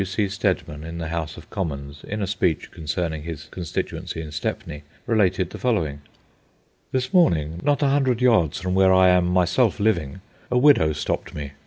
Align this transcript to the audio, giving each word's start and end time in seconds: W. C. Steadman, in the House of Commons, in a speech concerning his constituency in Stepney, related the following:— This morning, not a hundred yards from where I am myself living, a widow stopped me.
W. 0.01 0.03
C. 0.07 0.27
Steadman, 0.27 0.83
in 0.83 0.97
the 0.97 1.09
House 1.09 1.37
of 1.37 1.47
Commons, 1.51 2.03
in 2.03 2.23
a 2.23 2.25
speech 2.25 2.71
concerning 2.71 3.21
his 3.21 3.43
constituency 3.51 4.19
in 4.19 4.31
Stepney, 4.31 4.81
related 5.05 5.51
the 5.51 5.59
following:— 5.59 6.01
This 6.91 7.13
morning, 7.13 7.61
not 7.63 7.83
a 7.83 7.87
hundred 7.89 8.19
yards 8.19 8.59
from 8.59 8.73
where 8.73 8.91
I 8.95 9.09
am 9.09 9.27
myself 9.27 9.79
living, 9.79 10.21
a 10.49 10.57
widow 10.57 10.93
stopped 10.93 11.35
me. 11.35 11.51